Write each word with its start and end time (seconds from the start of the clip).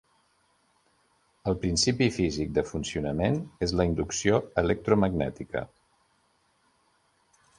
El 1.51 1.57
principi 1.65 2.07
físic 2.15 2.55
de 2.55 2.63
funcionament 2.69 3.37
és 3.67 3.75
la 3.81 3.87
inducció 3.91 4.41
electromagnètica. 4.63 5.65